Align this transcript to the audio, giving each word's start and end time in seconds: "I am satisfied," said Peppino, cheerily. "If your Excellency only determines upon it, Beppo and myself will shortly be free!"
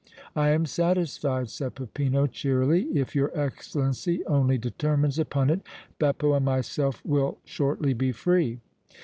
"I 0.35 0.49
am 0.49 0.65
satisfied," 0.65 1.51
said 1.51 1.75
Peppino, 1.75 2.25
cheerily. 2.25 2.85
"If 2.91 3.13
your 3.13 3.29
Excellency 3.39 4.25
only 4.25 4.57
determines 4.57 5.19
upon 5.19 5.51
it, 5.51 5.61
Beppo 5.99 6.33
and 6.35 6.43
myself 6.43 7.05
will 7.05 7.37
shortly 7.45 7.93
be 7.93 8.11
free!" 8.11 8.61